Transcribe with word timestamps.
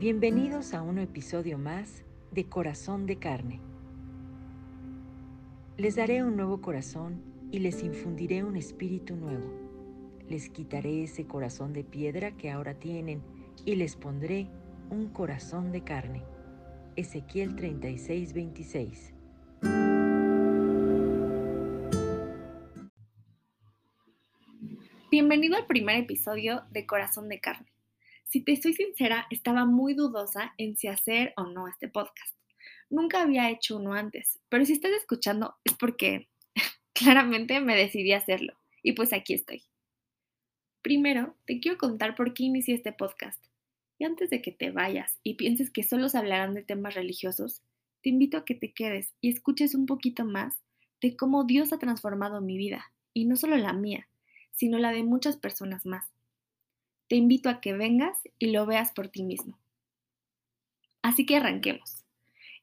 Bienvenidos 0.00 0.74
a 0.74 0.82
un 0.82 0.98
episodio 0.98 1.56
más 1.56 2.02
de 2.32 2.48
Corazón 2.48 3.06
de 3.06 3.20
Carne. 3.20 3.60
Les 5.76 5.94
daré 5.94 6.24
un 6.24 6.36
nuevo 6.36 6.60
corazón 6.60 7.22
y 7.52 7.60
les 7.60 7.80
infundiré 7.84 8.42
un 8.42 8.56
espíritu 8.56 9.14
nuevo. 9.14 9.48
Les 10.28 10.48
quitaré 10.48 11.04
ese 11.04 11.28
corazón 11.28 11.72
de 11.72 11.84
piedra 11.84 12.32
que 12.36 12.50
ahora 12.50 12.74
tienen 12.74 13.22
y 13.64 13.76
les 13.76 13.94
pondré 13.94 14.48
un 14.90 15.10
corazón 15.10 15.70
de 15.70 15.84
carne. 15.84 16.24
Ezequiel 16.96 17.54
36, 17.54 18.32
26. 18.32 19.14
Bienvenido 25.08 25.56
al 25.56 25.66
primer 25.66 25.98
episodio 25.98 26.64
de 26.72 26.84
Corazón 26.84 27.28
de 27.28 27.38
Carne. 27.38 27.73
Si 28.24 28.40
te 28.40 28.56
soy 28.56 28.74
sincera, 28.74 29.26
estaba 29.30 29.64
muy 29.64 29.94
dudosa 29.94 30.54
en 30.58 30.76
si 30.76 30.88
hacer 30.88 31.32
o 31.36 31.44
no 31.44 31.68
este 31.68 31.88
podcast. 31.88 32.34
Nunca 32.90 33.22
había 33.22 33.50
hecho 33.50 33.76
uno 33.76 33.94
antes, 33.94 34.40
pero 34.48 34.64
si 34.64 34.72
estás 34.72 34.92
escuchando 34.92 35.56
es 35.64 35.74
porque 35.74 36.28
claramente 36.92 37.60
me 37.60 37.76
decidí 37.76 38.12
a 38.12 38.18
hacerlo. 38.18 38.54
Y 38.82 38.92
pues 38.92 39.12
aquí 39.12 39.34
estoy. 39.34 39.62
Primero, 40.82 41.34
te 41.46 41.60
quiero 41.60 41.78
contar 41.78 42.14
por 42.14 42.34
qué 42.34 42.44
inicié 42.44 42.74
este 42.74 42.92
podcast. 42.92 43.42
Y 43.98 44.04
antes 44.04 44.28
de 44.30 44.42
que 44.42 44.52
te 44.52 44.70
vayas 44.70 45.18
y 45.22 45.34
pienses 45.34 45.70
que 45.70 45.82
solo 45.82 46.08
se 46.08 46.18
hablarán 46.18 46.54
de 46.54 46.62
temas 46.62 46.94
religiosos, 46.94 47.62
te 48.02 48.10
invito 48.10 48.36
a 48.36 48.44
que 48.44 48.54
te 48.54 48.72
quedes 48.72 49.14
y 49.20 49.30
escuches 49.30 49.74
un 49.74 49.86
poquito 49.86 50.24
más 50.24 50.58
de 51.00 51.16
cómo 51.16 51.44
Dios 51.44 51.72
ha 51.72 51.78
transformado 51.78 52.40
mi 52.40 52.56
vida, 52.58 52.92
y 53.14 53.24
no 53.24 53.36
solo 53.36 53.56
la 53.56 53.72
mía, 53.72 54.08
sino 54.52 54.78
la 54.78 54.92
de 54.92 55.04
muchas 55.04 55.36
personas 55.36 55.86
más. 55.86 56.13
Te 57.08 57.16
invito 57.16 57.48
a 57.48 57.60
que 57.60 57.72
vengas 57.74 58.18
y 58.38 58.50
lo 58.50 58.66
veas 58.66 58.92
por 58.92 59.08
ti 59.08 59.22
mismo. 59.22 59.58
Así 61.02 61.26
que 61.26 61.36
arranquemos. 61.36 62.04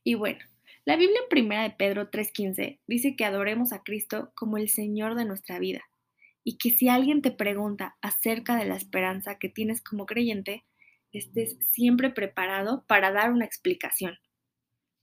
Y 0.04 0.16
bueno, 0.16 0.40
la 0.84 0.96
Biblia 0.96 1.20
en 1.30 1.46
1 1.46 1.62
de 1.62 1.70
Pedro 1.70 2.10
3:15 2.10 2.80
dice 2.88 3.16
que 3.16 3.26
adoremos 3.26 3.72
a 3.72 3.84
Cristo 3.84 4.32
como 4.36 4.58
el 4.58 4.68
Señor 4.68 5.16
de 5.16 5.26
nuestra 5.26 5.60
vida 5.60 5.84
y 6.44 6.58
que 6.58 6.72
si 6.72 6.90
alguien 6.90 7.22
te 7.22 7.30
pregunta 7.30 7.98
acerca 8.02 8.56
de 8.56 8.66
la 8.66 8.76
esperanza 8.76 9.38
que 9.38 9.48
tienes 9.48 9.82
como 9.82 10.08
creyente, 10.08 10.66
estés 11.12 11.58
siempre 11.70 12.10
preparado 12.10 12.84
para 12.88 13.12
dar 13.12 13.32
una 13.32 13.46
explicación. 13.46 14.18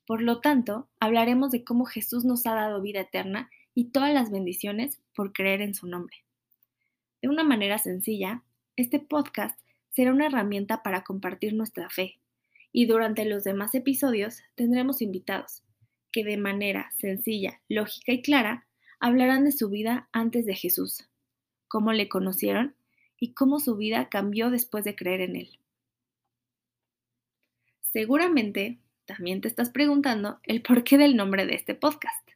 Por 0.05 0.23
lo 0.23 0.41
tanto, 0.41 0.89
hablaremos 0.99 1.53
de 1.53 1.63
cómo 1.63 1.85
Jesús 1.85 2.25
nos 2.25 2.47
ha 2.47 2.55
dado 2.55 2.83
vida 2.83 3.01
eterna 3.01 3.51
y 3.75 3.91
todas 3.91 4.13
las 4.13 4.31
bendiciones 4.31 5.01
por 5.15 5.33
creer 5.33 5.61
en 5.61 5.75
su 5.75 5.87
nombre. 5.87 6.17
De 7.23 7.29
una 7.29 7.45
manera 7.45 7.79
sencilla, 7.79 8.43
este 8.79 9.01
podcast 9.01 9.59
será 9.91 10.13
una 10.13 10.27
herramienta 10.27 10.85
para 10.85 11.03
compartir 11.03 11.53
nuestra 11.53 11.91
fe 11.91 12.21
y 12.71 12.87
durante 12.87 13.25
los 13.25 13.43
demás 13.43 13.75
episodios 13.75 14.41
tendremos 14.55 15.03
invitados 15.03 15.65
que 16.13 16.23
de 16.23 16.37
manera 16.37 16.93
sencilla, 16.97 17.61
lógica 17.69 18.13
y 18.13 18.23
clara 18.23 18.69
hablarán 19.01 19.45
de 19.45 19.51
su 19.51 19.69
vida 19.69 20.09
antes 20.13 20.47
de 20.47 20.55
Jesús, 20.55 21.09
cómo 21.67 21.93
le 21.93 22.09
conocieron 22.09 22.77
y 23.19 23.33
cómo 23.33 23.59
su 23.59 23.77
vida 23.77 24.09
cambió 24.09 24.49
después 24.49 24.85
de 24.85 24.95
creer 24.95 25.23
en 25.23 25.35
él. 25.35 25.59
Seguramente 27.81 28.79
también 29.07 29.41
te 29.41 29.49
estás 29.49 29.71
preguntando 29.71 30.39
el 30.45 30.63
porqué 30.63 30.99
del 30.99 31.17
nombre 31.17 31.47
de 31.47 31.55
este 31.55 31.75
podcast. 31.75 32.31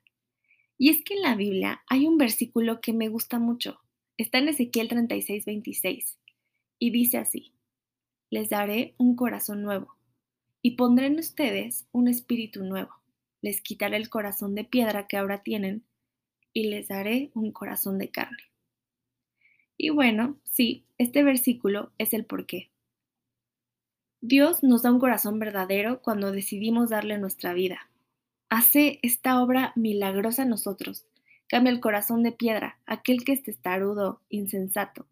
Y 0.77 0.91
es 0.91 1.05
que 1.05 1.15
en 1.15 1.23
la 1.23 1.37
Biblia 1.37 1.83
hay 1.87 2.07
un 2.07 2.19
versículo 2.19 2.81
que 2.81 2.93
me 2.93 3.09
gusta 3.09 3.39
mucho 3.39 3.79
Está 4.19 4.39
en 4.39 4.49
Ezequiel 4.49 4.89
36, 4.89 5.45
26 5.47 6.19
y 6.83 6.91
dice 6.91 7.19
así, 7.19 7.53
les 8.29 8.51
daré 8.51 8.97
un 8.99 9.15
corazón 9.15 9.63
nuevo 9.63 9.95
y 10.63 10.73
pondré 10.73 11.07
en 11.07 11.17
ustedes 11.21 11.87
un 11.93 12.09
espíritu 12.09 12.65
nuevo. 12.65 12.91
Les 13.41 13.61
quitaré 13.61 13.97
el 13.97 14.11
corazón 14.11 14.57
de 14.57 14.65
piedra 14.65 15.07
que 15.07 15.17
ahora 15.17 15.45
tienen 15.45 15.85
y 16.53 16.71
les 16.71 16.89
daré 16.89 17.31
un 17.35 17.53
corazón 17.53 17.99
de 17.99 18.11
carne. 18.11 18.51
Y 19.77 19.91
bueno, 19.91 20.41
sí, 20.43 20.85
este 20.99 21.23
versículo 21.23 21.93
es 21.99 22.15
el 22.15 22.25
porqué. 22.25 22.73
Dios 24.21 24.65
nos 24.65 24.83
da 24.83 24.91
un 24.91 24.99
corazón 24.99 25.39
verdadero 25.39 26.03
cuando 26.03 26.33
decidimos 26.33 26.91
darle 26.91 27.17
nuestra 27.19 27.53
vida. 27.53 27.93
Hace 28.49 28.99
esta 29.03 29.41
obra 29.41 29.73
milagrosa 29.77 30.43
en 30.43 30.49
nosotros 30.49 31.07
Cambia 31.53 31.71
el 31.71 31.81
corazón 31.81 32.23
de 32.23 32.33
piedra, 32.33 32.79
aquel 32.87 33.25
que 33.25 33.33
es 33.33 33.43
testarudo, 33.43 34.23
insensato, 34.31 35.07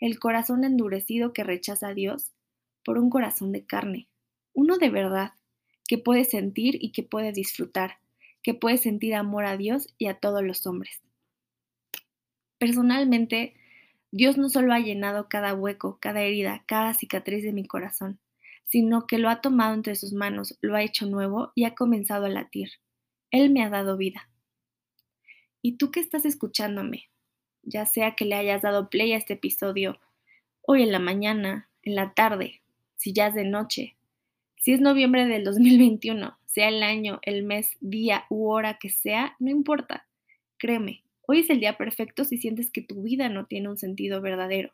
el 0.00 0.18
corazón 0.18 0.64
endurecido 0.64 1.32
que 1.32 1.44
rechaza 1.44 1.88
a 1.88 1.94
Dios, 1.94 2.32
por 2.84 2.98
un 2.98 3.10
corazón 3.10 3.52
de 3.52 3.64
carne, 3.66 4.08
uno 4.54 4.78
de 4.78 4.90
verdad, 4.90 5.34
que 5.86 5.98
puede 5.98 6.24
sentir 6.24 6.76
y 6.80 6.92
que 6.92 7.02
puede 7.02 7.32
disfrutar, 7.32 7.98
que 8.42 8.54
puede 8.54 8.78
sentir 8.78 9.14
amor 9.14 9.44
a 9.44 9.56
Dios 9.56 9.88
y 9.98 10.06
a 10.06 10.14
todos 10.14 10.42
los 10.42 10.66
hombres. 10.66 11.02
Personalmente, 12.58 13.54
Dios 14.12 14.38
no 14.38 14.48
solo 14.48 14.72
ha 14.72 14.80
llenado 14.80 15.28
cada 15.28 15.54
hueco, 15.54 15.98
cada 16.00 16.22
herida, 16.22 16.64
cada 16.66 16.94
cicatriz 16.94 17.44
de 17.44 17.52
mi 17.52 17.66
corazón, 17.66 18.18
sino 18.64 19.06
que 19.06 19.18
lo 19.18 19.28
ha 19.28 19.40
tomado 19.40 19.74
entre 19.74 19.94
sus 19.96 20.12
manos, 20.12 20.56
lo 20.60 20.76
ha 20.76 20.82
hecho 20.82 21.06
nuevo 21.06 21.52
y 21.54 21.64
ha 21.64 21.74
comenzado 21.74 22.26
a 22.26 22.30
latir. 22.30 22.70
Él 23.30 23.50
me 23.50 23.62
ha 23.62 23.68
dado 23.68 23.96
vida. 23.96 24.28
¿Y 25.62 25.76
tú 25.76 25.90
que 25.90 26.00
estás 26.00 26.24
escuchándome? 26.24 27.09
Ya 27.62 27.86
sea 27.86 28.14
que 28.14 28.24
le 28.24 28.34
hayas 28.36 28.62
dado 28.62 28.90
play 28.90 29.12
a 29.12 29.16
este 29.16 29.34
episodio 29.34 29.98
hoy 30.62 30.82
en 30.82 30.92
la 30.92 30.98
mañana, 30.98 31.68
en 31.82 31.94
la 31.94 32.14
tarde, 32.14 32.62
si 32.96 33.12
ya 33.12 33.28
es 33.28 33.34
de 33.34 33.44
noche, 33.44 33.96
si 34.56 34.72
es 34.72 34.80
noviembre 34.80 35.26
del 35.26 35.44
2021, 35.44 36.38
sea 36.46 36.68
el 36.68 36.82
año, 36.82 37.18
el 37.22 37.42
mes, 37.42 37.76
día 37.80 38.24
u 38.28 38.48
hora 38.50 38.78
que 38.78 38.90
sea, 38.90 39.36
no 39.38 39.50
importa. 39.50 40.06
Créeme, 40.58 41.02
hoy 41.26 41.40
es 41.40 41.50
el 41.50 41.60
día 41.60 41.76
perfecto 41.76 42.24
si 42.24 42.38
sientes 42.38 42.70
que 42.70 42.82
tu 42.82 43.02
vida 43.02 43.28
no 43.28 43.46
tiene 43.46 43.68
un 43.68 43.78
sentido 43.78 44.20
verdadero. 44.20 44.72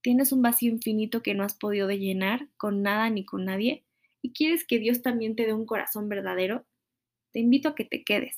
Tienes 0.00 0.32
un 0.32 0.42
vacío 0.42 0.70
infinito 0.70 1.22
que 1.22 1.34
no 1.34 1.44
has 1.44 1.54
podido 1.54 1.90
llenar 1.90 2.48
con 2.56 2.82
nada 2.82 3.10
ni 3.10 3.24
con 3.24 3.44
nadie 3.44 3.84
y 4.22 4.32
quieres 4.32 4.64
que 4.64 4.78
Dios 4.78 5.02
también 5.02 5.36
te 5.36 5.46
dé 5.46 5.52
un 5.52 5.66
corazón 5.66 6.08
verdadero. 6.08 6.64
Te 7.32 7.40
invito 7.40 7.68
a 7.68 7.74
que 7.74 7.84
te 7.84 8.02
quedes, 8.02 8.36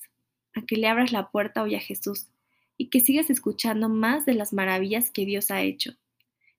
a 0.55 0.63
que 0.63 0.77
le 0.77 0.89
abras 0.89 1.13
la 1.13 1.31
puerta 1.31 1.63
hoy 1.63 1.75
a 1.75 1.81
Jesús 1.81 2.29
y 2.77 2.91
que 2.91 3.01
sigas 3.01 3.31
escuchando 3.31 3.89
más 3.89 4.27
de 4.27 4.35
las 4.35 4.53
maravillas 4.53 5.11
que 5.11 5.25
Dios 5.25 5.51
ha 5.51 5.63
hecho. 5.63 5.93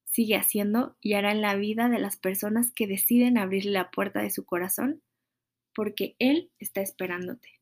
Sigue 0.05 0.35
haciendo 0.35 0.95
y 1.01 1.13
hará 1.13 1.31
en 1.31 1.41
la 1.41 1.55
vida 1.55 1.89
de 1.89 1.99
las 1.99 2.17
personas 2.17 2.71
que 2.73 2.87
deciden 2.87 3.37
abrirle 3.37 3.71
la 3.71 3.91
puerta 3.91 4.21
de 4.21 4.29
su 4.29 4.45
corazón, 4.45 5.01
porque 5.73 6.15
Él 6.19 6.51
está 6.59 6.81
esperándote. 6.81 7.54